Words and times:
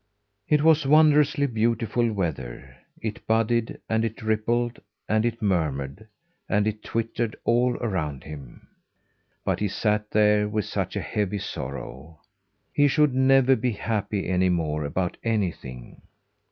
It 0.47 0.63
was 0.63 0.87
wondrously 0.87 1.45
beautiful 1.45 2.11
weather! 2.11 2.75
It 3.03 3.23
budded, 3.27 3.79
and 3.87 4.03
it 4.03 4.23
rippled, 4.23 4.79
and 5.07 5.27
it 5.27 5.43
murmured, 5.43 6.07
and 6.49 6.65
it 6.65 6.83
twittered 6.83 7.35
all 7.43 7.75
around 7.75 8.23
him. 8.23 8.67
But 9.45 9.59
he 9.59 9.67
sat 9.67 10.09
there 10.09 10.49
with 10.49 10.65
such 10.65 10.95
a 10.95 11.01
heavy 11.01 11.37
sorrow. 11.37 12.19
He 12.73 12.87
should 12.87 13.13
never 13.13 13.55
be 13.55 13.73
happy 13.73 14.27
any 14.27 14.49
more 14.49 14.85
about 14.85 15.17
anything. 15.23 16.01